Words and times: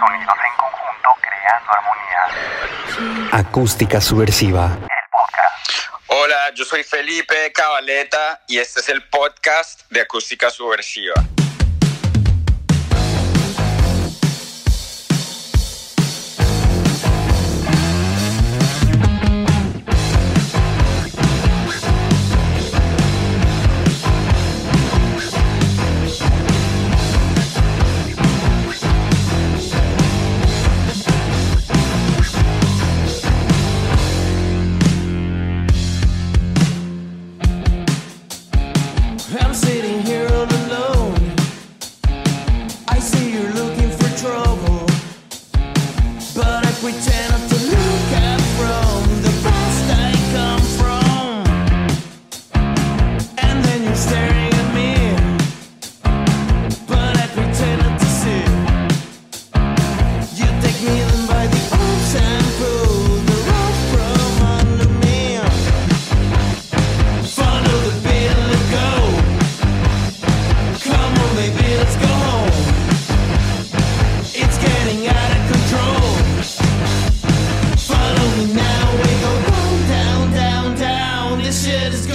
sonidos 0.00 0.34
en 0.34 0.56
conjunto 0.56 1.10
creando 1.20 1.70
armonía. 1.72 3.38
Acústica 3.38 4.00
subversiva. 4.00 4.64
El 4.64 5.06
podcast. 5.10 5.92
Hola, 6.06 6.54
yo 6.54 6.64
soy 6.64 6.82
Felipe 6.84 7.52
Cabaleta 7.52 8.40
y 8.48 8.58
este 8.58 8.80
es 8.80 8.88
el 8.88 9.02
podcast 9.08 9.82
de 9.90 10.00
Acústica 10.00 10.50
Subversiva. 10.50 11.14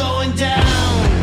Going 0.05 0.35
down. 0.35 1.14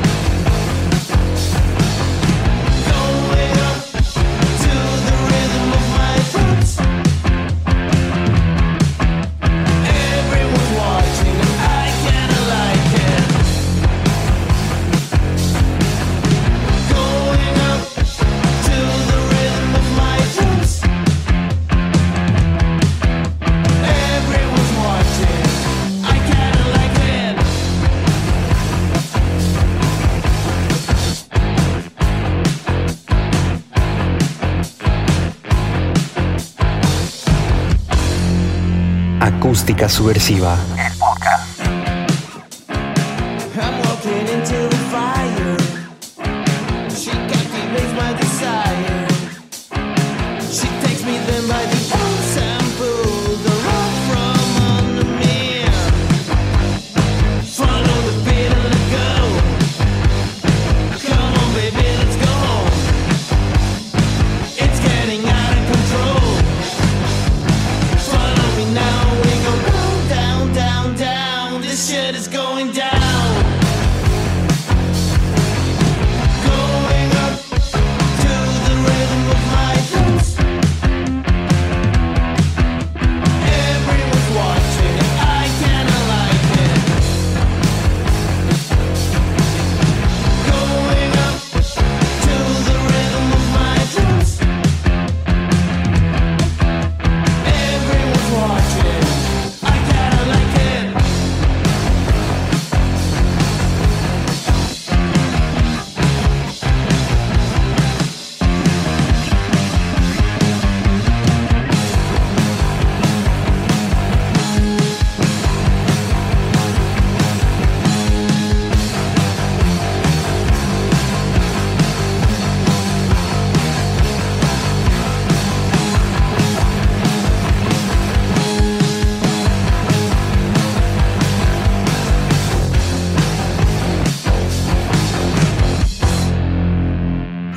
Acústica 39.62 39.88
subversiva. 39.88 40.58
Podcast. 40.98 41.51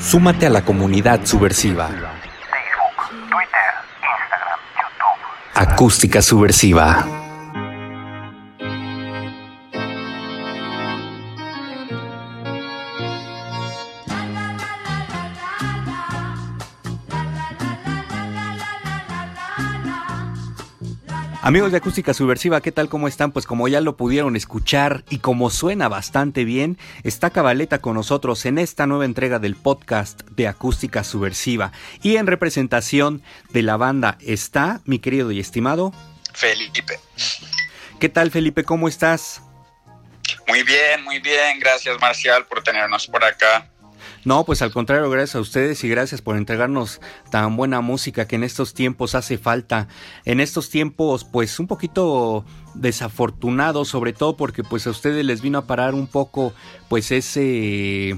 Súmate 0.06 0.46
a 0.46 0.52
la 0.52 0.64
comunidad 0.64 1.26
subversiva. 1.26 1.88
Facebook, 1.88 3.10
Twitter, 3.28 3.74
Instagram, 4.04 4.60
YouTube. 4.78 5.72
Acústica 5.74 6.22
subversiva. 6.22 7.25
Amigos 21.46 21.72
de 21.72 21.78
Acústica 21.78 22.16
Subversiva, 22.16 22.60
¿qué 22.60 22.72
tal? 22.72 22.90
¿Cómo 22.90 23.08
están? 23.08 23.32
Pues 23.32 23.46
como 23.46 23.68
ya 23.68 23.80
lo 23.80 23.98
pudieron 23.98 24.36
escuchar 24.36 25.04
y 25.12 25.20
como 25.20 25.52
suena 25.52 25.88
bastante 25.88 26.44
bien, 26.44 26.80
está 27.04 27.30
Cabaleta 27.30 27.78
con 27.82 27.94
nosotros 27.94 28.48
en 28.48 28.58
esta 28.58 28.88
nueva 28.88 29.06
entrega 29.06 29.38
del 29.38 29.56
podcast 29.56 30.24
de 30.32 30.48
Acústica 30.48 31.04
Subversiva. 31.04 31.72
Y 32.02 32.16
en 32.16 32.26
representación 32.26 33.22
de 33.52 33.62
la 33.62 33.78
banda 33.78 34.18
está 34.22 34.82
mi 34.86 34.98
querido 34.98 35.32
y 35.32 35.40
estimado. 35.40 35.94
Felipe. 36.34 37.00
¿Qué 38.00 38.10
tal 38.10 38.32
Felipe? 38.32 38.64
¿Cómo 38.64 38.88
estás? 38.88 39.44
Muy 40.48 40.64
bien, 40.64 41.04
muy 41.04 41.20
bien. 41.20 41.60
Gracias, 41.60 41.96
Marcial, 42.02 42.48
por 42.48 42.64
tenernos 42.64 43.06
por 43.06 43.24
acá. 43.24 43.70
No, 44.26 44.44
pues 44.44 44.64
al 44.64 44.72
contrario, 44.72 45.10
gracias 45.12 45.36
a 45.36 45.40
ustedes 45.40 45.84
y 45.84 45.90
gracias 45.90 46.22
por 46.22 46.36
entregarnos 46.36 47.00
tan 47.30 47.56
buena 47.56 47.82
música 47.82 48.28
que 48.28 48.36
en 48.36 48.44
estos 48.44 48.74
tiempos 48.74 49.14
hace 49.14 49.38
falta. 49.38 49.88
En 50.26 50.40
estos 50.40 50.72
tiempos, 50.72 51.24
pues 51.24 51.60
un 51.60 51.68
poquito 51.68 52.44
desafortunados, 52.74 53.88
sobre 53.88 54.14
todo 54.14 54.36
porque 54.36 54.64
pues 54.64 54.88
a 54.88 54.90
ustedes 54.90 55.24
les 55.24 55.42
vino 55.42 55.60
a 55.60 55.68
parar 55.68 55.94
un 55.94 56.08
poco 56.08 56.54
pues 56.90 57.12
ese 57.12 58.10
eh, 58.10 58.18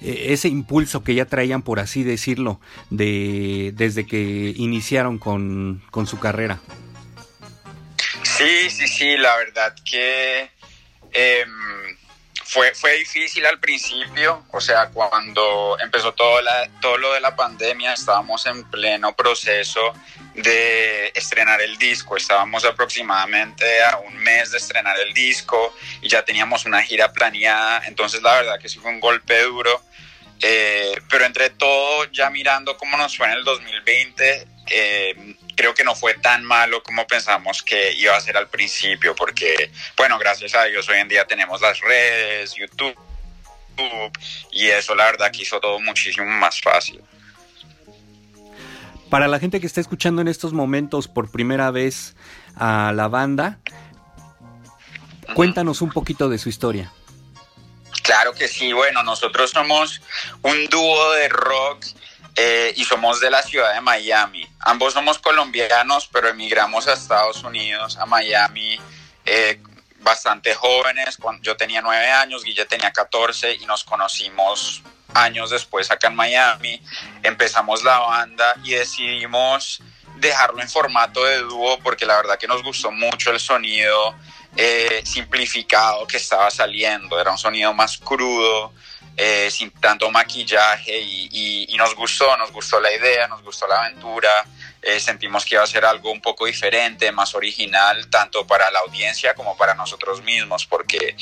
ese 0.00 0.48
impulso 0.48 1.04
que 1.04 1.14
ya 1.14 1.26
traían, 1.26 1.62
por 1.62 1.78
así 1.78 2.02
decirlo, 2.02 2.60
de 2.90 3.72
desde 3.76 4.04
que 4.04 4.52
iniciaron 4.56 5.18
con, 5.18 5.82
con 5.92 6.08
su 6.08 6.18
carrera. 6.18 6.60
Sí, 8.22 8.68
sí, 8.68 8.88
sí, 8.88 9.16
la 9.16 9.36
verdad 9.36 9.74
que 9.88 10.50
em, 11.12 11.96
fue, 12.48 12.72
fue 12.74 12.92
difícil 12.98 13.44
al 13.44 13.58
principio, 13.58 14.44
o 14.52 14.60
sea, 14.60 14.88
cuando 14.90 15.76
empezó 15.80 16.14
todo, 16.14 16.40
la, 16.40 16.68
todo 16.80 16.96
lo 16.96 17.12
de 17.12 17.20
la 17.20 17.34
pandemia, 17.34 17.92
estábamos 17.92 18.46
en 18.46 18.62
pleno 18.70 19.16
proceso 19.16 19.92
de 20.34 21.08
estrenar 21.14 21.60
el 21.60 21.76
disco, 21.76 22.16
estábamos 22.16 22.64
aproximadamente 22.64 23.82
a 23.82 23.98
un 23.98 24.16
mes 24.18 24.52
de 24.52 24.58
estrenar 24.58 24.96
el 25.00 25.12
disco 25.12 25.74
y 26.00 26.08
ya 26.08 26.24
teníamos 26.24 26.66
una 26.66 26.82
gira 26.82 27.12
planeada, 27.12 27.84
entonces 27.86 28.22
la 28.22 28.34
verdad 28.34 28.60
que 28.60 28.68
sí 28.68 28.78
fue 28.78 28.92
un 28.92 29.00
golpe 29.00 29.42
duro, 29.42 29.82
eh, 30.40 30.94
pero 31.10 31.24
entre 31.24 31.50
todo, 31.50 32.04
ya 32.12 32.30
mirando 32.30 32.76
cómo 32.76 32.96
nos 32.96 33.16
fue 33.16 33.26
en 33.26 33.32
el 33.32 33.44
2020, 33.44 34.46
eh, 34.66 35.36
creo 35.54 35.74
que 35.74 35.84
no 35.84 35.94
fue 35.94 36.14
tan 36.14 36.44
malo 36.44 36.82
como 36.82 37.06
pensamos 37.06 37.62
que 37.62 37.92
iba 37.94 38.16
a 38.16 38.20
ser 38.20 38.36
al 38.36 38.48
principio, 38.48 39.14
porque, 39.14 39.70
bueno, 39.96 40.18
gracias 40.18 40.54
a 40.54 40.64
Dios 40.64 40.88
hoy 40.88 40.98
en 40.98 41.08
día 41.08 41.26
tenemos 41.26 41.60
las 41.60 41.80
redes, 41.80 42.54
YouTube, 42.54 42.96
y 44.52 44.68
eso 44.68 44.94
la 44.94 45.04
verdad 45.04 45.30
que 45.30 45.42
hizo 45.42 45.60
todo 45.60 45.78
muchísimo 45.80 46.26
más 46.26 46.60
fácil. 46.60 47.02
Para 49.10 49.28
la 49.28 49.38
gente 49.38 49.60
que 49.60 49.66
está 49.66 49.80
escuchando 49.80 50.20
en 50.20 50.28
estos 50.28 50.52
momentos 50.52 51.06
por 51.08 51.30
primera 51.30 51.70
vez 51.70 52.16
a 52.56 52.92
la 52.94 53.08
banda, 53.08 53.60
cuéntanos 55.34 55.80
un 55.80 55.90
poquito 55.90 56.28
de 56.28 56.38
su 56.38 56.48
historia. 56.48 56.92
Claro 58.02 58.32
que 58.32 58.48
sí, 58.48 58.72
bueno, 58.72 59.02
nosotros 59.02 59.50
somos 59.50 60.00
un 60.42 60.66
dúo 60.66 61.12
de 61.12 61.28
rock 61.28 61.84
eh, 62.36 62.74
y 62.76 62.84
somos 62.84 63.18
de 63.20 63.30
la 63.30 63.42
ciudad 63.42 63.72
de 63.74 63.80
Miami. 63.80 64.46
Ambos 64.60 64.92
somos 64.92 65.18
colombianos, 65.18 66.06
pero 66.12 66.28
emigramos 66.28 66.86
a 66.86 66.92
Estados 66.92 67.42
Unidos, 67.42 67.96
a 67.96 68.04
Miami, 68.04 68.78
eh, 69.24 69.58
bastante 70.00 70.54
jóvenes. 70.54 71.16
Yo 71.40 71.56
tenía 71.56 71.80
nueve 71.80 72.10
años, 72.10 72.44
Guille 72.44 72.66
tenía 72.66 72.92
14 72.92 73.54
y 73.54 73.64
nos 73.64 73.84
conocimos 73.84 74.82
años 75.14 75.50
después 75.50 75.90
acá 75.90 76.08
en 76.08 76.16
Miami. 76.16 76.82
Empezamos 77.22 77.82
la 77.82 77.98
banda 78.00 78.54
y 78.62 78.72
decidimos 78.72 79.80
dejarlo 80.16 80.60
en 80.60 80.68
formato 80.68 81.24
de 81.24 81.38
dúo 81.38 81.78
porque 81.80 82.04
la 82.04 82.16
verdad 82.16 82.38
que 82.38 82.46
nos 82.46 82.62
gustó 82.62 82.90
mucho 82.90 83.30
el 83.30 83.40
sonido 83.40 84.14
eh, 84.56 85.02
simplificado 85.04 86.06
que 86.06 86.18
estaba 86.18 86.50
saliendo. 86.50 87.18
Era 87.18 87.30
un 87.30 87.38
sonido 87.38 87.72
más 87.74 87.98
crudo, 87.98 88.72
eh, 89.16 89.50
sin 89.50 89.70
tanto 89.70 90.10
maquillaje 90.10 90.98
y, 91.00 91.66
y- 91.68 91.76
nos 91.76 91.94
gustó, 91.94 92.36
nos 92.38 92.50
gustó 92.52 92.80
la 92.80 92.90
idea, 92.92 93.28
nos 93.28 93.42
gustó 93.42 93.66
la 93.66 93.84
aventura. 93.84 94.30
Eh, 94.82 94.98
sentimos 95.00 95.44
que 95.44 95.54
iba 95.56 95.64
a 95.64 95.66
ser 95.66 95.84
algo 95.84 96.10
un 96.10 96.20
poco 96.20 96.46
diferente, 96.46 97.10
más 97.12 97.34
original, 97.34 98.08
tanto 98.08 98.46
para 98.46 98.70
la 98.70 98.78
audiencia 98.80 99.34
como 99.34 99.56
para 99.56 99.74
nosotros 99.74 100.22
mismos, 100.22 100.64
porque 100.66 101.16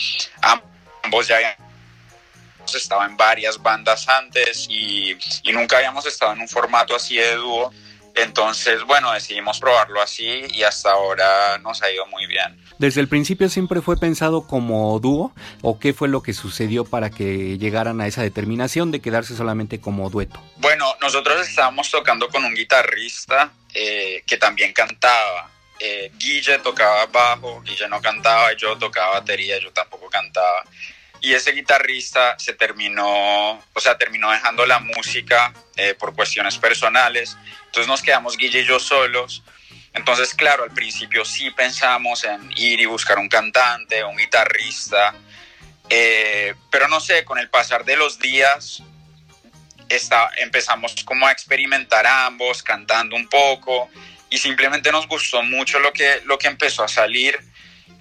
ambos 1.03 1.27
ya 1.27 1.37
habíamos 1.37 2.75
estado 2.75 3.05
en 3.05 3.17
varias 3.17 3.61
bandas 3.61 4.09
antes 4.09 4.67
y 4.69 5.17
nunca 5.53 5.77
habíamos 5.79 6.07
estado 6.07 6.33
en 6.33 6.41
un 6.41 6.49
formato 6.49 6.95
así 6.95 7.17
de 7.17 7.35
dúo. 7.37 7.73
Entonces, 8.15 8.83
bueno, 8.85 9.13
decidimos 9.13 9.59
probarlo 9.59 10.01
así 10.01 10.45
y 10.53 10.63
hasta 10.63 10.93
ahora 10.93 11.59
nos 11.59 11.83
ha 11.83 11.91
ido 11.91 12.07
muy 12.07 12.27
bien. 12.27 12.61
¿Desde 12.79 13.01
el 13.01 13.09
principio 13.09 13.49
siempre 13.49 13.81
fue 13.81 13.97
pensado 13.97 14.47
como 14.47 14.99
dúo? 15.01 15.33
¿O 15.63 15.79
qué 15.81 15.93
fue 15.93 16.09
lo 16.09 16.23
que 16.23 16.33
sucedió 16.33 16.85
para 16.85 17.11
que 17.11 17.59
llegaran 17.59 18.01
a 18.01 18.07
esa 18.07 18.23
determinación 18.23 18.93
de 18.93 19.01
quedarse 19.01 19.37
solamente 19.37 19.81
como 19.81 20.11
dueto? 20.11 20.41
Bueno, 20.57 20.95
nosotros 21.01 21.47
estábamos 21.49 21.91
tocando 21.91 22.29
con 22.29 22.45
un 22.45 22.55
guitarrista 22.55 23.53
eh, 23.73 24.23
que 24.27 24.37
también 24.37 24.73
cantaba. 24.73 25.51
Eh, 25.81 26.13
Guille 26.17 26.61
tocaba 26.61 27.07
bajo, 27.07 27.61
Guille 27.63 27.89
no 27.89 28.01
cantaba, 28.01 28.53
yo 28.57 28.79
tocaba 28.79 29.19
batería, 29.19 29.59
yo 29.59 29.73
tampoco 29.73 30.09
cantaba. 30.09 30.65
Y 31.25 31.33
ese 31.33 31.53
guitarrista 31.53 32.39
se 32.39 32.53
terminó, 32.53 33.53
o 33.73 33.81
sea, 33.81 33.97
terminó 33.97 34.31
dejando 34.31 34.67
la 34.67 34.79
música 34.79 35.55
eh, 35.75 35.95
por 35.95 36.15
cuestiones 36.15 36.59
personales. 36.59 37.35
Entonces 37.65 37.89
nos 37.89 38.03
quedamos 38.03 38.37
Guille 38.37 38.61
y 38.61 38.67
yo 38.67 38.79
solos. 38.79 39.43
Entonces, 39.95 40.35
claro, 40.35 40.65
al 40.65 40.73
principio 40.73 41.25
sí 41.25 41.51
pensamos 41.53 42.25
en 42.25 42.53
ir 42.57 42.79
y 42.79 42.85
buscar 42.85 43.19
un 43.19 43.31
cantante, 43.31 44.05
un 44.05 44.19
guitarrista. 44.19 45.15
Eh, 45.89 46.55
pero 46.71 46.89
no 46.89 47.01
sé, 47.01 47.25
con 47.25 47.39
el 47.39 47.49
pasar 47.49 47.87
de 47.87 47.97
los 47.97 48.19
días 48.19 48.83
está, 49.89 50.31
empezamos 50.37 50.95
como 51.07 51.27
a 51.27 51.33
experimentar 51.33 52.07
ambos, 52.07 52.63
cantando 52.63 53.17
un 53.17 53.29
poco, 53.29 53.89
y 54.29 54.37
simplemente 54.37 54.93
nos 54.93 55.09
gustó 55.09 55.43
mucho 55.43 55.79
lo 55.79 55.91
que, 55.91 56.21
lo 56.27 56.37
que 56.39 56.49
empezó 56.49 56.85
a 56.85 56.89
salir, 56.89 57.39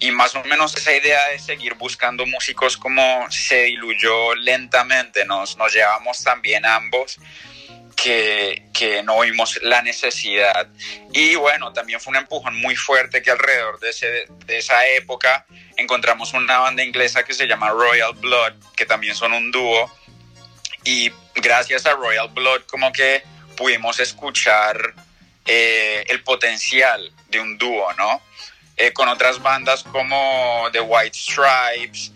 y 0.04 0.12
más 0.12 0.36
o 0.36 0.44
menos 0.44 0.76
esa 0.76 0.94
idea 0.94 1.30
de 1.30 1.40
seguir 1.40 1.76
buscando 1.76 2.26
músicos 2.26 2.76
como 2.76 3.26
se 3.32 3.64
diluyó 3.64 4.36
lentamente, 4.36 5.24
nos, 5.24 5.56
nos 5.56 5.74
llevamos 5.74 6.22
también 6.22 6.66
ambos, 6.66 7.20
que, 7.96 8.64
que 8.74 9.02
no 9.02 9.22
vimos 9.22 9.58
la 9.62 9.82
necesidad. 9.82 10.68
Y 11.14 11.36
bueno, 11.36 11.72
también 11.72 12.02
fue 12.02 12.12
un 12.12 12.18
empujón 12.18 12.60
muy 12.60 12.76
fuerte 12.76 13.22
que 13.22 13.32
alrededor 13.32 13.80
de, 13.80 13.92
ese, 13.92 14.26
de 14.46 14.58
esa 14.58 14.86
época 14.90 15.46
encontramos 15.78 16.34
una 16.34 16.58
banda 16.58 16.84
inglesa 16.84 17.24
que 17.24 17.34
se 17.34 17.48
llama 17.48 17.70
Royal 17.70 18.14
Blood, 18.16 18.56
que 18.76 18.86
también 18.86 19.16
son 19.16 19.32
un 19.32 19.52
dúo, 19.52 19.90
y 20.84 21.14
gracias 21.36 21.86
a 21.86 21.94
Royal 21.94 22.28
Blood 22.28 22.64
como 22.64 22.92
que 22.92 23.24
pudimos 23.56 24.02
escuchar 24.02 24.96
eh, 25.46 26.04
el 26.10 26.24
potencial 26.24 27.10
de 27.30 27.40
un 27.40 27.58
dúo, 27.58 27.94
¿no? 27.94 28.22
Eh, 28.76 28.92
con 28.92 29.08
otras 29.08 29.42
bandas 29.42 29.84
como 29.84 30.68
The 30.72 30.82
White 30.82 31.18
Stripes, 31.18 32.12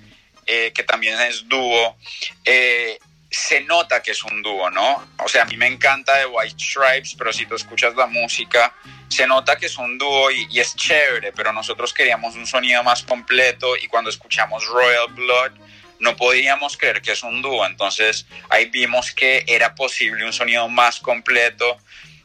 eh, 0.48 0.72
que 0.74 0.84
también 0.84 1.20
es 1.22 1.48
dúo, 1.48 1.96
eh, 2.44 2.98
se 3.30 3.62
nota 3.62 4.02
que 4.02 4.12
es 4.12 4.24
un 4.24 4.42
dúo, 4.42 4.72
¿no? 4.72 5.08
O 5.24 5.28
sea, 5.28 5.44
a 5.44 5.46
mí 5.46 5.56
me 5.56 5.68
encanta 5.68 6.18
The 6.18 6.26
White 6.26 6.56
Stripes, 6.58 7.14
pero 7.16 7.32
si 7.32 7.46
tú 7.46 7.56
escuchas 7.56 7.96
la 7.96 8.08
música, 8.08 8.74
se 9.08 9.28
nota 9.28 9.56
que 9.58 9.68
es 9.68 9.78
un 9.78 10.00
dúo 10.00 10.32
y, 10.32 10.60
es 10.60 10.76
chévere, 10.76 11.32
pero 11.32 11.54
nosotros 11.54 11.94
queríamos 11.94 12.36
un 12.36 12.48
sonido 12.48 12.84
más 12.84 13.04
completo 13.04 13.78
y 13.78 13.88
cuando 13.88 14.10
escuchamos 14.10 14.66
Royal 14.66 15.08
Blood, 15.10 15.52
no 16.00 16.16
podíamos 16.16 16.76
creer 16.76 17.02
que 17.02 17.12
es 17.12 17.22
un 17.22 17.42
dúo, 17.42 17.66
entonces 17.66 18.26
ahí 18.50 18.66
vimos 18.66 19.12
que 19.12 19.44
era 19.48 19.76
posible 19.76 20.26
un 20.26 20.34
sonido 20.34 20.68
más 20.70 21.00
completo 21.00 21.78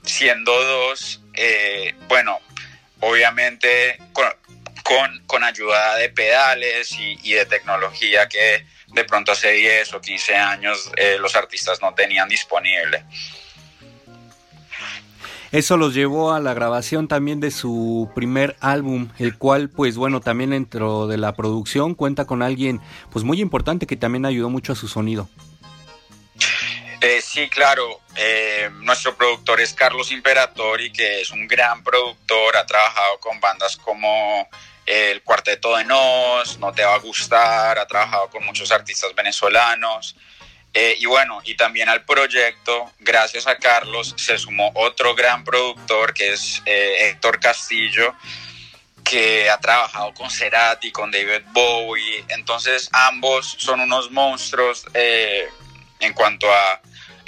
siendo 0.05 0.53
dos, 0.53 1.21
bueno, 2.09 2.39
obviamente 3.03 3.99
con, 4.13 5.23
con, 5.27 5.45
ayuda 5.45 5.97
de 5.97 6.09
pedales 6.09 6.93
y, 6.93 7.19
y, 7.23 7.33
de 7.33 7.47
tecnología 7.47 8.29
que 8.29 8.65
de 8.89 9.05
pronto 9.05 9.33
hace 9.33 9.53
10 9.53 9.95
o 9.95 10.01
15 10.01 10.37
años 10.37 10.91
eh, 10.97 11.17
los 11.21 11.35
artistas 11.35 11.81
no 11.83 11.95
tenían 11.95 12.29
disponible. 12.29 13.05
Eso 15.51 15.77
los 15.77 15.93
llevó 15.93 16.33
a 16.33 16.41
la 16.41 16.55
grabación 16.55 17.09
también 17.09 17.41
de 17.41 17.51
su 17.51 18.11
primer 18.15 18.57
álbum, 18.61 19.11
el 19.19 19.37
cual, 19.37 19.69
pues 19.69 19.97
bueno, 19.97 20.21
también 20.21 20.51
dentro 20.51 21.07
de 21.07 21.19
la 21.19 21.35
producción 21.35 21.95
cuenta 21.95 22.25
con 22.25 22.41
alguien, 22.41 22.81
pues 23.11 23.23
muy 23.25 23.41
importante 23.41 23.87
que 23.87 23.97
también 23.97 24.25
ayudó 24.25 24.49
mucho 24.49 24.73
a 24.73 24.77
su 24.77 24.89
sonido. 24.89 25.29
Eh, 27.03 27.21
sí, 27.21 27.49
claro. 27.49 28.01
Eh, 28.15 28.71
nuestro 28.75 29.17
productor 29.17 29.61
es 29.61 29.75
Carlos 29.75 30.13
Imperatori, 30.13 30.93
que 30.93 31.21
es 31.21 31.33
un 31.33 31.49
gran 31.49 31.83
productor, 31.83 32.57
ha 32.57 32.65
trabajado 32.65 33.19
con 33.19 33.41
bandas 33.41 33.77
como 33.77 34.49
El 34.87 35.21
Cuarteto 35.23 35.77
de 35.77 35.85
Nos, 35.85 36.61
No 36.61 36.73
Te 36.73 36.85
Va 36.85 36.95
a 36.95 36.99
Gustar, 36.99 37.77
ha 37.77 37.87
trabajado 37.89 38.31
con 38.31 38.45
muchos 38.45 38.71
artistas 38.71 39.13
venezolanos. 39.17 40.15
Eh, 40.73 40.95
y 41.01 41.07
bueno, 41.07 41.41
y 41.43 41.57
también 41.57 41.89
al 41.89 42.05
proyecto, 42.05 42.93
gracias 43.01 43.49
a 43.49 43.57
Carlos, 43.57 44.15
se 44.17 44.39
sumó 44.39 44.71
otro 44.77 45.17
gran 45.17 45.43
productor 45.43 46.15
que 46.15 46.35
es 46.35 46.63
eh, 46.67 47.09
Héctor 47.09 47.41
Castillo, 47.41 48.15
que 49.03 49.51
ha 49.51 49.59
trabajado 49.59 50.15
con 50.15 50.31
Cerati, 50.31 50.93
con 50.93 51.11
David 51.11 51.43
Bowie. 51.51 52.25
Entonces, 52.29 52.89
ambos 52.93 53.57
son 53.59 53.81
unos 53.81 54.13
monstruos 54.13 54.87
eh, 54.95 55.49
en 55.99 56.13
cuanto 56.13 56.53
a 56.53 56.81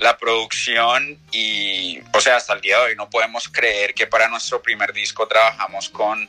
la 0.04 0.18
producción 0.18 1.18
y, 1.32 1.99
o 2.12 2.20
sea, 2.20 2.37
hasta 2.37 2.52
el 2.52 2.61
día 2.61 2.76
de 2.78 2.84
hoy 2.84 2.96
no 2.96 3.08
podemos 3.08 3.49
creer 3.49 3.94
que 3.94 4.06
para 4.06 4.28
nuestro 4.28 4.61
primer 4.61 4.92
disco 4.92 5.26
trabajamos 5.26 5.88
con, 5.88 6.28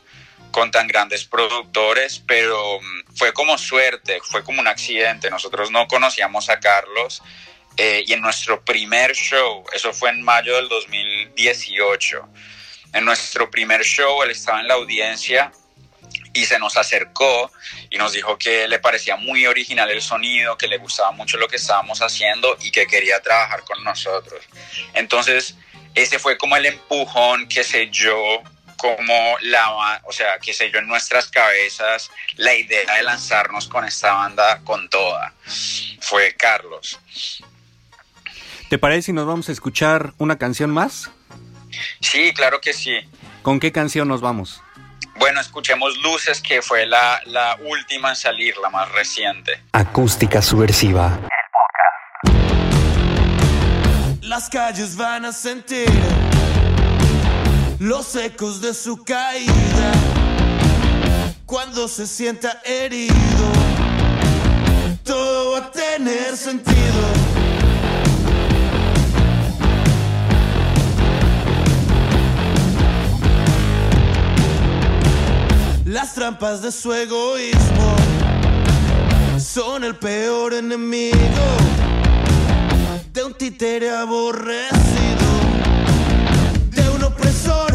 con 0.49 0.71
tan 0.71 0.87
grandes 0.87 1.25
productores, 1.25 2.23
pero 2.25 2.77
um, 2.77 3.03
fue 3.17 3.33
como 3.33 3.57
suerte, 3.57 4.21
fue 4.23 4.45
como 4.45 4.61
un 4.61 4.67
accidente. 4.69 5.29
Nosotros 5.29 5.71
no 5.71 5.89
conocíamos 5.89 6.49
a 6.49 6.57
Carlos 6.57 7.21
eh, 7.75 8.01
y 8.07 8.13
en 8.13 8.21
nuestro 8.21 8.63
primer 8.63 9.13
show, 9.13 9.65
eso 9.73 9.91
fue 9.91 10.09
en 10.09 10.21
mayo 10.21 10.55
del 10.55 10.69
2018, 10.69 12.29
en 12.93 13.03
nuestro 13.03 13.51
primer 13.51 13.83
show 13.83 14.23
él 14.23 14.31
estaba 14.31 14.61
en 14.61 14.69
la 14.69 14.75
audiencia 14.75 15.51
y 16.35 16.45
se 16.45 16.59
nos 16.59 16.77
acercó 16.77 17.51
y 17.89 17.97
nos 17.97 18.11
dijo 18.11 18.37
que 18.37 18.67
le 18.67 18.77
parecía 18.79 19.15
muy 19.15 19.47
original 19.47 19.89
el 19.89 20.01
sonido, 20.01 20.57
que 20.57 20.67
le 20.67 20.77
gustaba 20.77 21.11
mucho 21.11 21.37
lo 21.37 21.47
que 21.47 21.55
estábamos 21.55 22.01
haciendo 22.01 22.57
y 22.61 22.71
que 22.71 22.85
quería 22.85 23.21
trabajar 23.21 23.63
con 23.63 23.81
nosotros. 23.83 24.43
Entonces, 24.93 25.55
ese 25.95 26.19
fue 26.19 26.37
como 26.37 26.57
el 26.57 26.65
empujón 26.65 27.47
que 27.47 27.63
selló 27.63 28.43
como 28.75 29.37
la, 29.41 30.01
o 30.03 30.11
sea, 30.11 30.37
que 30.39 30.51
yo, 30.51 30.79
en 30.79 30.87
nuestras 30.87 31.27
cabezas 31.29 32.11
la 32.35 32.53
idea 32.53 32.95
de 32.95 33.03
lanzarnos 33.03 33.69
con 33.69 33.85
esta 33.85 34.11
banda 34.11 34.59
con 34.65 34.89
toda. 34.89 35.33
Fue 36.01 36.33
Carlos. 36.33 36.99
¿Te 38.69 38.77
parece 38.77 39.03
si 39.03 39.13
nos 39.13 39.25
vamos 39.25 39.47
a 39.47 39.53
escuchar 39.53 40.13
una 40.17 40.37
canción 40.37 40.69
más? 40.71 41.09
Sí, 42.01 42.33
claro 42.33 42.59
que 42.59 42.73
sí. 42.73 42.97
¿Con 43.41 43.61
qué 43.61 43.71
canción 43.71 44.09
nos 44.09 44.19
vamos? 44.19 44.61
Bueno, 45.17 45.39
escuchemos 45.39 45.97
Luces, 45.99 46.41
que 46.41 46.61
fue 46.61 46.85
la, 46.85 47.21
la 47.25 47.57
última 47.61 48.09
en 48.09 48.15
salir, 48.15 48.55
la 48.57 48.69
más 48.69 48.91
reciente. 48.91 49.61
Acústica 49.71 50.41
subversiva. 50.41 51.19
Las 54.21 54.49
calles 54.49 54.97
van 54.97 55.25
a 55.25 55.31
sentir 55.31 55.89
los 57.79 58.15
ecos 58.15 58.61
de 58.61 58.73
su 58.73 59.03
caída 59.03 59.91
cuando 61.45 61.87
se 61.87 62.07
sienta 62.07 62.61
herido. 62.65 63.15
Todo 65.03 65.53
va 65.53 65.59
a 65.59 65.71
tener 65.71 66.35
sentido. 66.35 67.24
Las 75.95 76.13
trampas 76.13 76.61
de 76.61 76.73
su 76.73 76.93
egoísmo 76.93 77.95
son 79.39 79.85
el 79.85 79.95
peor 79.95 80.53
enemigo 80.53 81.15
de 83.13 83.23
un 83.23 83.33
títere 83.33 83.89
aborrecido, 83.91 85.29
de 86.71 86.89
un 86.89 87.01
opresor 87.01 87.73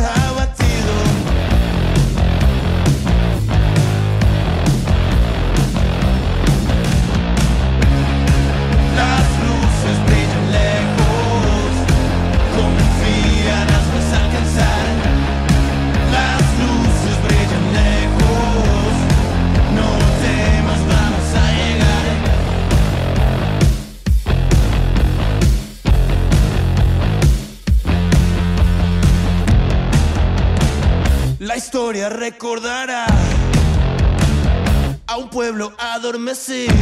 a 35.07 35.16
un 35.16 35.30
pueblo 35.30 35.73
adormecido 35.78 36.75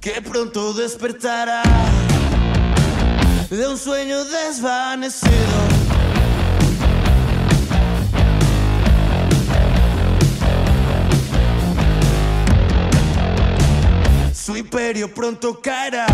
que 0.00 0.22
pronto 0.22 0.72
despertará 0.72 1.62
de 3.50 3.68
un 3.68 3.76
sueño 3.76 4.24
desvanecido. 4.24 5.34
Su 14.32 14.56
imperio 14.56 15.12
pronto 15.12 15.60
caerá 15.60 16.06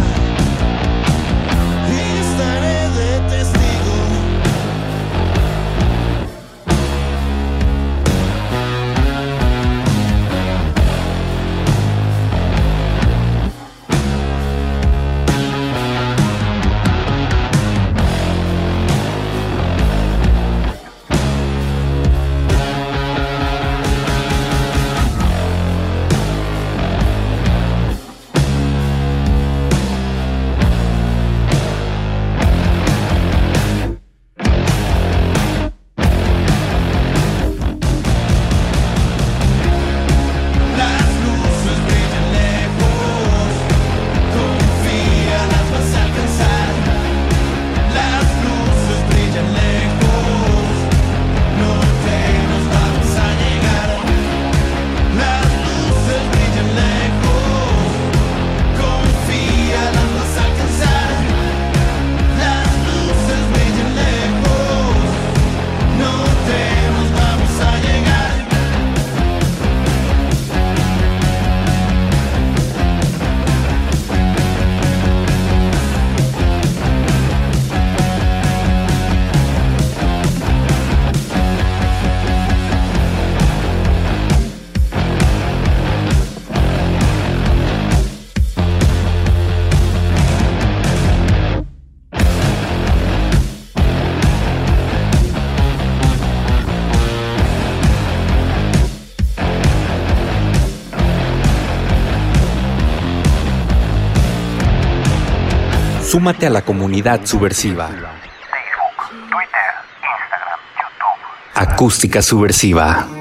Súmate 106.11 106.45
a 106.45 106.51
la 106.51 106.63
comunidad 106.63 107.25
subversiva. 107.25 107.87
Facebook, 107.87 109.31
Twitter, 109.31 109.71
Instagram, 110.03 110.59
YouTube. 110.75 111.73
Acústica 111.73 112.21
subversiva. 112.21 113.20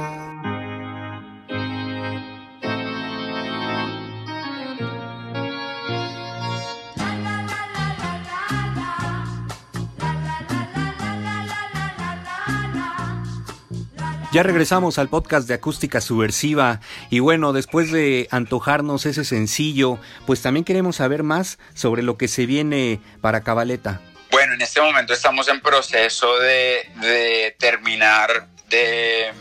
Ya 14.31 14.43
regresamos 14.43 14.99
al 14.99 15.09
podcast 15.09 15.47
de 15.47 15.55
Acústica 15.55 16.01
Subversiva 16.01 16.81
y 17.09 17.17
bueno, 17.17 17.51
después 17.51 17.91
de 17.91 18.27
antojarnos 18.29 19.07
ese 19.07 19.25
sencillo, 19.25 19.97
pues 20.27 20.43
también 20.43 20.63
queremos 20.63 20.97
saber 20.97 21.23
más 21.23 21.57
sobre 21.73 22.03
lo 22.03 22.15
que 22.15 22.27
se 22.27 22.45
viene 22.45 22.99
para 23.21 23.41
Cabaleta. 23.41 24.01
Bueno, 24.29 24.53
en 24.53 24.61
este 24.61 24.81
momento 24.81 25.13
estamos 25.13 25.47
en 25.47 25.59
proceso 25.61 26.37
de, 26.37 27.55
terminar 27.57 28.47
de, 28.67 29.31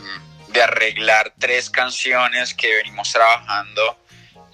de 0.48 0.62
arreglar 0.62 1.34
tres 1.38 1.68
canciones 1.68 2.54
que 2.54 2.76
venimos 2.76 3.12
trabajando. 3.12 3.98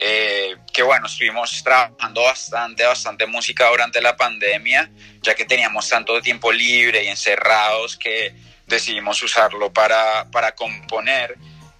eh, 0.01 0.57
que 0.73 0.83
bueno, 0.83 1.07
estuvimos 1.07 1.63
trabajando 1.63 2.23
bastante, 2.23 2.85
bastante 2.85 3.27
música 3.27 3.69
durante 3.71 4.03
la 4.03 4.17
pandemia, 4.17 4.91
ya 5.23 5.37
que 5.37 5.45
teníamos 5.45 5.89
tanto 5.89 6.21
tiempo 6.21 6.51
libre 6.51 7.05
y 7.05 7.07
encerrados 7.07 7.97
que 7.97 8.35
decidimos 8.67 9.23
usarlo 9.23 9.73
para, 9.73 10.27
para 10.31 10.55
componer. 10.55 11.37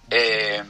Eh, 0.09 0.63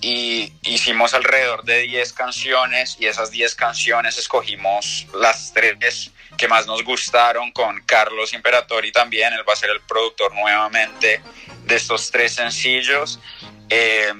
y 0.00 0.52
hicimos 0.62 1.12
alrededor 1.12 1.62
de 1.64 1.82
10 1.82 2.12
canciones 2.14 2.96
y 2.98 3.06
esas 3.06 3.30
10 3.30 3.54
canciones 3.54 4.16
escogimos 4.16 5.06
las 5.14 5.52
tres 5.52 6.10
que 6.38 6.48
más 6.48 6.66
nos 6.66 6.82
gustaron 6.82 7.52
con 7.52 7.82
Carlos 7.82 8.32
Imperatori 8.32 8.92
también, 8.92 9.32
él 9.34 9.46
va 9.46 9.52
a 9.52 9.56
ser 9.56 9.70
el 9.70 9.80
productor 9.82 10.34
nuevamente 10.34 11.20
de 11.64 11.76
estos 11.76 12.10
tres 12.10 12.34
sencillos. 12.34 13.20
Eh, 13.68 14.12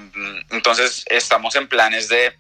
entonces 0.50 1.04
estamos 1.06 1.54
en 1.56 1.66
planes 1.66 2.08
de 2.08 2.36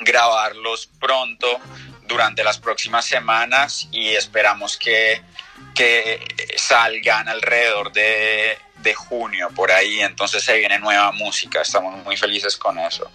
grabarlos 0.00 0.88
pronto 0.98 1.60
durante 2.08 2.42
las 2.42 2.58
próximas 2.58 3.04
semanas 3.04 3.88
y 3.92 4.08
esperamos 4.08 4.76
que, 4.78 5.20
que 5.74 6.20
salgan 6.56 7.28
alrededor 7.28 7.92
de, 7.92 8.58
de 8.82 8.94
junio, 8.94 9.48
por 9.54 9.70
ahí, 9.70 10.00
entonces 10.00 10.42
se 10.42 10.56
viene 10.58 10.78
nueva 10.78 11.12
música, 11.12 11.62
estamos 11.62 12.02
muy 12.04 12.16
felices 12.16 12.56
con 12.56 12.78
eso. 12.78 13.10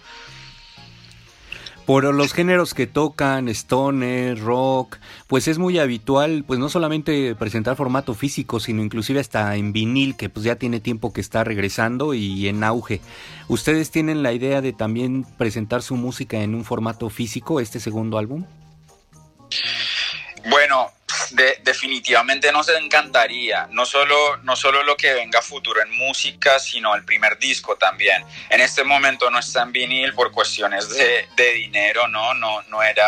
Por 1.86 2.02
los 2.12 2.32
géneros 2.32 2.74
que 2.74 2.88
tocan, 2.88 3.48
stoner, 3.48 4.40
rock, 4.40 4.96
pues 5.28 5.46
es 5.46 5.58
muy 5.58 5.78
habitual, 5.78 6.42
pues 6.44 6.58
no 6.58 6.68
solamente 6.68 7.36
presentar 7.36 7.76
formato 7.76 8.14
físico, 8.14 8.58
sino 8.58 8.82
inclusive 8.82 9.20
hasta 9.20 9.54
en 9.54 9.72
vinil, 9.72 10.16
que 10.16 10.28
pues 10.28 10.44
ya 10.44 10.56
tiene 10.56 10.80
tiempo 10.80 11.12
que 11.12 11.20
está 11.20 11.44
regresando 11.44 12.12
y 12.12 12.48
en 12.48 12.64
auge. 12.64 13.00
¿Ustedes 13.46 13.92
tienen 13.92 14.24
la 14.24 14.32
idea 14.32 14.62
de 14.62 14.72
también 14.72 15.24
presentar 15.38 15.80
su 15.80 15.94
música 15.94 16.38
en 16.38 16.56
un 16.56 16.64
formato 16.64 17.08
físico, 17.08 17.60
este 17.60 17.78
segundo 17.78 18.18
álbum? 18.18 18.44
Bueno, 20.50 20.90
de- 21.30 21.58
definitivamente 21.62 22.52
nos 22.52 22.68
encantaría, 22.68 23.66
no 23.70 23.84
solo, 23.86 24.36
no 24.38 24.56
solo 24.56 24.82
lo 24.82 24.96
que 24.96 25.12
venga 25.14 25.42
futuro 25.42 25.82
en 25.82 25.90
música, 25.96 26.58
sino 26.58 26.94
el 26.94 27.04
primer 27.04 27.38
disco 27.38 27.76
también. 27.76 28.24
En 28.50 28.60
este 28.60 28.84
momento 28.84 29.30
no 29.30 29.38
está 29.38 29.62
en 29.62 29.72
vinil 29.72 30.14
por 30.14 30.32
cuestiones 30.32 30.88
de, 30.88 31.26
dinero, 31.54 32.08
¿no? 32.08 32.34
No, 32.34 32.62
no 32.62 32.82
era 32.82 33.06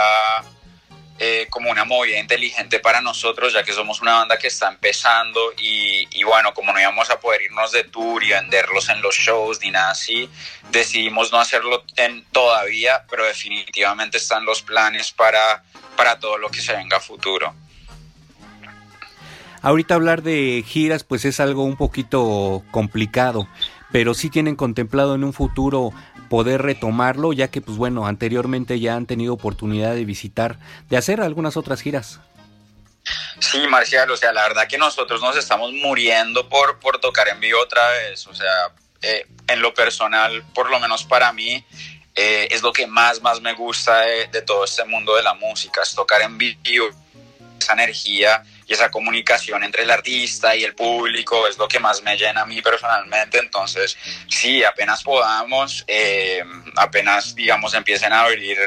eh, 1.18 1.46
como 1.50 1.70
una 1.70 1.84
movida 1.84 2.18
inteligente 2.18 2.78
para 2.78 3.00
nosotros, 3.00 3.52
ya 3.52 3.64
que 3.64 3.72
somos 3.72 4.00
una 4.00 4.14
banda 4.14 4.38
que 4.38 4.46
está 4.46 4.68
empezando 4.68 5.52
y, 5.58 6.22
bueno, 6.22 6.54
como 6.54 6.72
no 6.72 6.80
íbamos 6.80 7.10
a 7.10 7.18
poder 7.18 7.42
irnos 7.42 7.72
de 7.72 7.84
tour 7.84 8.22
y 8.22 8.28
venderlos 8.28 8.88
en 8.88 9.02
los 9.02 9.16
shows 9.16 9.60
ni 9.60 9.70
nada 9.70 9.90
así, 9.90 10.30
decidimos 10.70 11.32
no 11.32 11.40
hacerlo 11.40 11.84
todavía, 12.30 13.04
pero 13.10 13.25
definitivamente 13.25 14.18
están 14.18 14.44
los 14.44 14.62
planes 14.62 15.10
para, 15.10 15.62
para 15.96 16.18
todo 16.20 16.38
lo 16.38 16.50
que 16.50 16.60
se 16.60 16.72
venga 16.72 17.00
futuro. 17.00 17.54
Ahorita 19.68 19.96
hablar 19.96 20.22
de 20.22 20.64
giras 20.66 21.04
pues 21.04 21.26
es 21.26 21.40
algo 21.40 21.64
un 21.64 21.76
poquito 21.76 22.64
complicado, 22.70 23.46
pero 23.92 24.14
sí 24.14 24.30
tienen 24.30 24.56
contemplado 24.56 25.14
en 25.14 25.25
un 25.25 25.34
futuro 25.34 25.92
poder 26.30 26.62
retomarlo, 26.62 27.34
ya 27.34 27.48
que 27.48 27.60
pues 27.60 27.76
bueno, 27.76 28.06
anteriormente 28.06 28.80
ya 28.80 28.94
han 28.94 29.04
tenido 29.04 29.34
oportunidad 29.34 29.94
de 29.94 30.06
visitar, 30.06 30.58
de 30.88 30.96
hacer 30.96 31.20
algunas 31.20 31.58
otras 31.58 31.82
giras. 31.82 32.18
Sí, 33.40 33.58
Marcial, 33.68 34.10
o 34.10 34.16
sea, 34.16 34.32
la 34.32 34.44
verdad 34.44 34.66
que 34.66 34.78
nosotros 34.78 35.20
nos 35.20 35.37
estamos 35.37 35.70
muriendo 35.75 36.48
por, 36.48 36.78
por 36.78 36.98
tocar 36.98 37.28
en 37.28 37.38
vivo 37.38 37.60
otra 37.60 37.90
vez, 37.90 38.26
o 38.26 38.34
sea, 38.34 38.72
eh, 39.02 39.26
en 39.48 39.60
lo 39.60 39.75
personal, 39.75 40.44
por 40.54 40.70
lo 40.70 40.80
menos 40.80 41.04
para 41.04 41.30
mí, 41.34 41.62
eh, 42.14 42.48
es 42.50 42.62
lo 42.62 42.72
que 42.72 42.87
más, 42.87 43.20
más 43.20 43.42
me 43.42 43.52
gusta 43.52 44.00
de, 44.00 44.28
de 44.28 44.40
todo 44.40 44.64
este 44.64 44.87
mundo 44.87 45.14
de 45.14 45.25
la 45.25 45.34
música, 45.34 45.82
es 45.82 45.94
tocar 45.94 46.22
en 46.22 46.38
vivo, 46.38 46.88
esa 47.60 47.75
energía 47.75 48.42
y 48.68 48.75
esa 48.75 48.90
comunicación 48.90 49.64
entre 49.64 49.84
el 49.84 49.90
artista 49.90 50.54
y 50.54 50.62
el 50.62 50.75
público 50.75 51.48
es 51.48 51.56
lo 51.56 51.66
que 51.66 51.80
más 51.80 52.02
me 52.02 52.18
llena 52.18 52.42
a 52.42 52.46
mí 52.46 52.60
personalmente. 52.60 53.38
Entonces, 53.38 53.96
sí, 54.28 54.62
apenas 54.62 55.02
podamos, 55.02 55.84
eh, 55.87 56.44
apenas, 56.76 57.34
digamos, 57.34 57.72
empiecen 57.72 58.12
a 58.12 58.20
abrir 58.20 58.58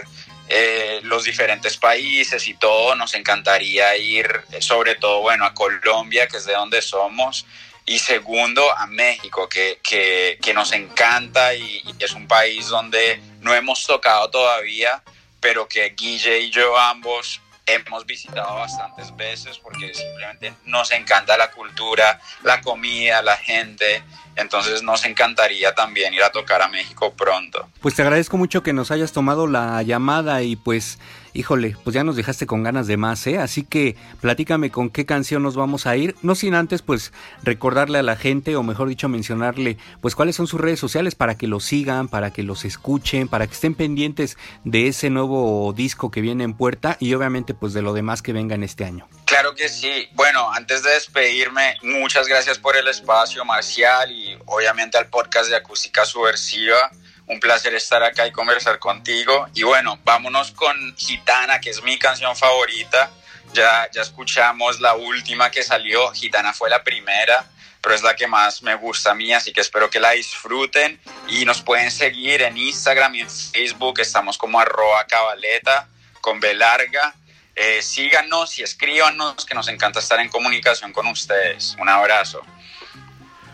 eh, 0.49 1.01
los 1.03 1.23
diferentes 1.23 1.77
países 1.77 2.47
y 2.47 2.55
todo, 2.55 2.95
nos 2.95 3.13
encantaría 3.13 3.95
ir, 3.95 4.27
eh, 4.51 4.61
sobre 4.61 4.95
todo, 4.95 5.21
bueno, 5.21 5.45
a 5.45 5.53
Colombia, 5.53 6.27
que 6.27 6.37
es 6.37 6.45
de 6.45 6.53
donde 6.53 6.81
somos. 6.81 7.45
Y 7.85 7.99
segundo, 7.99 8.75
a 8.75 8.87
México, 8.87 9.47
que, 9.47 9.79
que, 9.83 10.53
nos 10.53 10.71
encanta 10.71 11.53
y, 11.53 11.83
y 11.85 12.03
es 12.03 12.13
un 12.13 12.27
país 12.27 12.67
donde 12.67 13.21
no 13.39 13.53
hemos 13.53 13.85
tocado 13.85 14.29
todavía, 14.31 15.03
pero 15.39 15.67
que 15.67 15.89
Guille 15.89 16.39
y 16.39 16.49
yo 16.49 16.77
ambos 16.77 17.41
hemos 17.73 18.05
visitado 18.05 18.55
bastantes 18.55 19.15
veces 19.15 19.57
porque 19.59 19.93
simplemente 19.93 20.53
nos 20.65 20.91
encanta 20.91 21.37
la 21.37 21.51
cultura, 21.51 22.19
la 22.43 22.61
comida, 22.61 23.21
la 23.21 23.37
gente. 23.37 24.03
Entonces 24.35 24.81
nos 24.83 25.05
encantaría 25.05 25.73
también 25.75 26.13
ir 26.13 26.23
a 26.23 26.31
tocar 26.31 26.61
a 26.61 26.67
México 26.67 27.13
pronto. 27.13 27.67
Pues 27.81 27.95
te 27.95 28.01
agradezco 28.01 28.37
mucho 28.37 28.63
que 28.63 28.73
nos 28.73 28.91
hayas 28.91 29.11
tomado 29.11 29.47
la 29.47 29.81
llamada 29.83 30.41
y 30.41 30.55
pues, 30.55 30.99
híjole, 31.33 31.75
pues 31.83 31.93
ya 31.93 32.03
nos 32.03 32.15
dejaste 32.15 32.45
con 32.45 32.63
ganas 32.63 32.87
de 32.87 32.97
más, 32.97 33.25
¿eh? 33.27 33.37
Así 33.37 33.63
que 33.63 33.95
platícame 34.19 34.71
con 34.71 34.89
qué 34.89 35.05
canción 35.05 35.43
nos 35.43 35.55
vamos 35.55 35.87
a 35.87 35.95
ir, 35.95 36.15
no 36.21 36.35
sin 36.35 36.55
antes 36.55 36.81
pues 36.81 37.13
recordarle 37.43 37.99
a 37.99 38.03
la 38.03 38.15
gente, 38.15 38.55
o 38.55 38.63
mejor 38.63 38.89
dicho 38.89 39.09
mencionarle, 39.09 39.77
pues 40.01 40.15
cuáles 40.15 40.35
son 40.35 40.47
sus 40.47 40.59
redes 40.59 40.79
sociales 40.79 41.15
para 41.15 41.35
que 41.35 41.47
los 41.47 41.63
sigan, 41.63 42.07
para 42.07 42.31
que 42.31 42.43
los 42.43 42.65
escuchen, 42.65 43.27
para 43.27 43.47
que 43.47 43.53
estén 43.53 43.75
pendientes 43.75 44.37
de 44.63 44.87
ese 44.87 45.09
nuevo 45.09 45.73
disco 45.73 46.11
que 46.11 46.21
viene 46.21 46.43
en 46.43 46.53
puerta 46.53 46.97
y 46.99 47.13
obviamente 47.13 47.53
pues 47.53 47.73
de 47.73 47.81
lo 47.81 47.93
demás 47.93 48.21
que 48.21 48.33
venga 48.33 48.55
en 48.55 48.63
este 48.63 48.85
año. 48.85 49.07
Claro 49.25 49.55
que 49.55 49.69
sí. 49.69 50.09
Bueno, 50.13 50.51
antes 50.51 50.83
de 50.83 50.91
despedirme, 50.91 51.77
muchas 51.83 52.27
gracias 52.27 52.59
por 52.59 52.75
el 52.75 52.87
espacio, 52.87 53.45
Marcial, 53.45 54.11
y 54.11 54.37
obviamente 54.45 54.97
al 54.97 55.07
podcast 55.07 55.49
de 55.49 55.55
Acústica 55.55 56.05
Subversiva. 56.05 56.91
Un 57.31 57.39
placer 57.39 57.73
estar 57.73 58.03
acá 58.03 58.27
y 58.27 58.31
conversar 58.33 58.77
contigo. 58.77 59.47
Y 59.53 59.63
bueno, 59.63 59.97
vámonos 60.03 60.51
con 60.51 60.75
Gitana, 60.97 61.61
que 61.61 61.69
es 61.69 61.81
mi 61.81 61.97
canción 61.97 62.35
favorita. 62.35 63.09
Ya, 63.53 63.89
ya 63.89 64.01
escuchamos 64.01 64.81
la 64.81 64.95
última 64.95 65.49
que 65.49 65.63
salió. 65.63 66.11
Gitana 66.11 66.51
fue 66.51 66.69
la 66.69 66.83
primera, 66.83 67.45
pero 67.81 67.95
es 67.95 68.03
la 68.03 68.17
que 68.17 68.27
más 68.27 68.61
me 68.63 68.75
gusta 68.75 69.11
a 69.11 69.15
mí, 69.15 69.31
así 69.31 69.53
que 69.53 69.61
espero 69.61 69.89
que 69.89 70.01
la 70.01 70.11
disfruten. 70.11 70.99
Y 71.29 71.45
nos 71.45 71.61
pueden 71.61 71.89
seguir 71.89 72.41
en 72.41 72.57
Instagram 72.57 73.15
y 73.15 73.21
en 73.21 73.29
Facebook. 73.29 74.01
Estamos 74.01 74.37
como 74.37 74.59
arroba 74.59 75.05
cabaleta 75.07 75.87
con 76.19 76.41
B 76.41 76.53
larga. 76.53 77.15
Eh, 77.55 77.81
síganos 77.81 78.59
y 78.59 78.63
escríbanos, 78.63 79.45
que 79.45 79.55
nos 79.55 79.69
encanta 79.69 79.99
estar 79.99 80.19
en 80.19 80.27
comunicación 80.27 80.91
con 80.91 81.07
ustedes. 81.07 81.77
Un 81.79 81.87
abrazo. 81.87 82.41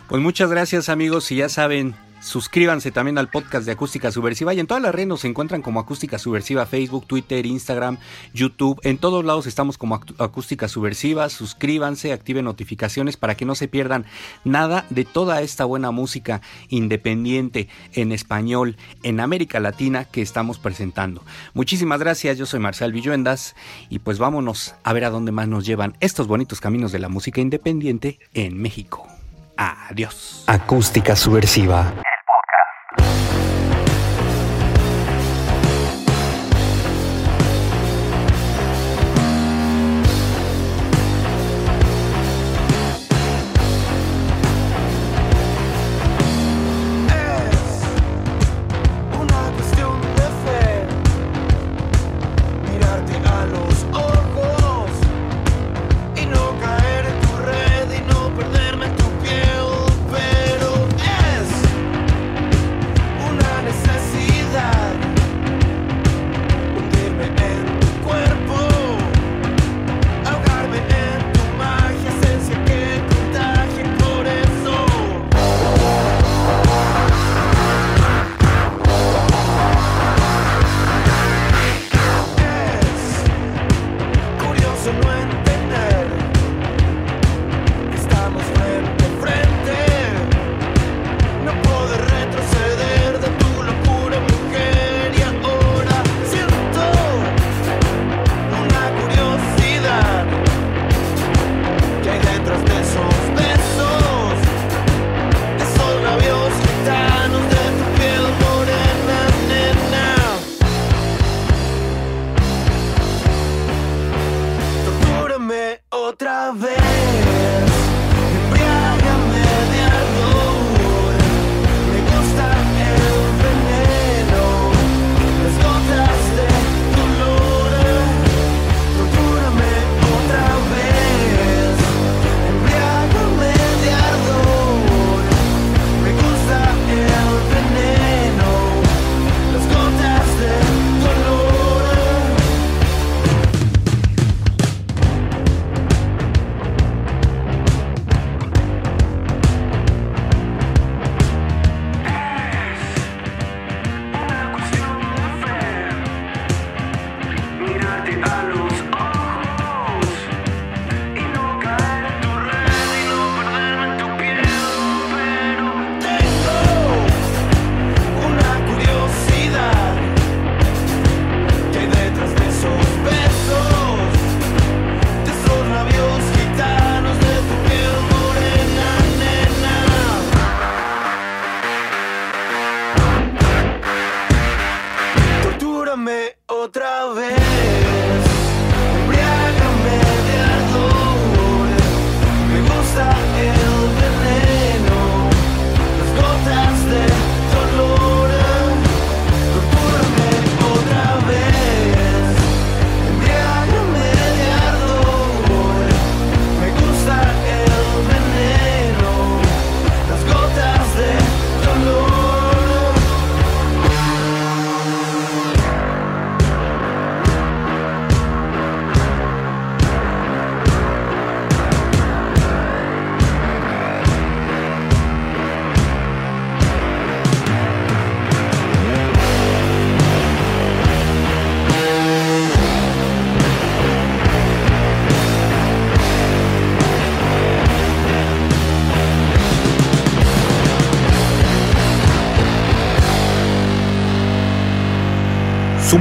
Pues 0.10 0.20
muchas 0.20 0.50
gracias 0.50 0.90
amigos 0.90 1.32
y 1.32 1.36
ya 1.36 1.50
saben, 1.50 1.96
suscríbanse 2.28 2.92
también 2.92 3.18
al 3.18 3.30
podcast 3.30 3.66
de 3.66 3.72
Acústica 3.72 4.12
Subversiva 4.12 4.54
y 4.54 4.60
en 4.60 4.68
todas 4.68 4.84
las 4.84 4.94
redes 4.94 5.08
nos 5.08 5.26
encuentran 5.26 5.62
como 5.62 5.80
Acústica 5.80 6.20
Subversiva, 6.20 6.66
Facebook, 6.66 7.08
Twitter, 7.08 7.46
Instagram, 7.46 7.98
YouTube, 8.34 8.80
en 8.84 8.98
todos 8.98 9.24
lados 9.24 9.48
estamos 9.48 9.78
como 9.78 9.96
Acústica 9.96 10.68
Subversiva, 10.68 11.30
suscríbanse, 11.30 12.12
activen 12.12 12.46
notificaciones 12.46 13.16
para 13.16 13.36
que 13.36 13.46
no 13.46 13.56
se 13.56 13.68
pierdan 13.68 14.06
nada 14.44 14.86
de 14.90 15.06
toda 15.06 15.42
esta 15.42 15.64
buena 15.64 15.92
música 15.92 16.42
independiente 16.68 17.70
en 17.94 18.12
español 18.12 18.76
en 19.04 19.22
América 19.22 19.60
Latina 19.60 20.04
que 20.04 20.22
estamos 20.22 20.60
presentando. 20.60 21.24
Muchísimas 21.54 22.00
gracias, 22.02 22.38
yo 22.38 22.46
soy 22.46 22.60
Marcial 22.60 22.92
Villuendas 22.92 23.56
y 23.90 24.00
pues 24.00 24.20
vámonos 24.20 24.76
a 24.84 24.92
ver 24.92 25.06
a 25.06 25.10
dónde 25.10 25.32
más 25.32 25.48
nos 25.48 25.66
llevan 25.66 25.96
estos 26.02 26.28
bonitos 26.28 26.60
caminos 26.60 26.92
de 26.92 27.00
la 27.00 27.08
música 27.08 27.40
independiente 27.40 28.20
en 28.34 28.62
México. 28.62 29.08
Adiós. 29.58 30.44
Acústica 30.46 31.16
Subversiva. 31.16 31.94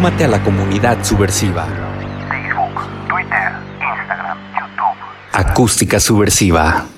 Súmate 0.07 0.25
a 0.25 0.29
la 0.29 0.41
comunidad 0.41 1.03
subversiva. 1.03 1.67
Facebook, 2.29 3.09
Twitter, 3.09 3.51
Instagram, 3.81 4.39
YouTube. 4.55 4.97
Acústica 5.33 5.99
subversiva. 5.99 6.96